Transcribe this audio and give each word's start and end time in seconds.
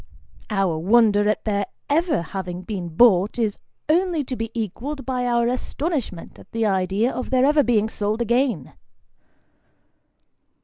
Our 0.49 0.79
wonder 0.79 1.29
at 1.29 1.45
their 1.45 1.67
ever 1.87 2.23
having 2.23 2.63
been 2.63 2.89
bought, 2.89 3.37
is 3.37 3.59
only 3.87 4.23
to 4.23 4.35
be 4.35 4.49
equalled 4.55 5.05
by 5.05 5.27
our 5.27 5.47
astonishment 5.47 6.39
at 6.39 6.51
the 6.53 6.65
idea 6.65 7.11
of 7.11 7.29
their 7.29 7.45
ever 7.45 7.61
being 7.61 7.87
sold 7.87 8.19
again. 8.19 8.73